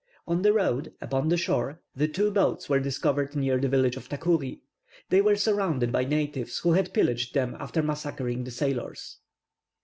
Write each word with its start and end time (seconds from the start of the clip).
On 0.25 0.41
the 0.41 0.51
road, 0.51 0.93
upon 0.99 1.29
the 1.29 1.37
shore, 1.37 1.79
the 1.95 2.07
two 2.07 2.31
boats 2.31 2.67
were 2.67 2.79
discovered 2.79 3.35
near 3.35 3.59
the 3.59 3.69
village 3.69 3.95
of 3.95 4.09
Tacoury. 4.09 4.61
They 5.11 5.21
were 5.21 5.35
surrounded 5.35 5.91
by 5.91 6.05
natives, 6.05 6.57
who 6.57 6.71
had 6.71 6.91
pillaged 6.91 7.35
them 7.35 7.55
after 7.59 7.83
massacring 7.83 8.43
the 8.45 8.49
sailors. 8.49 9.19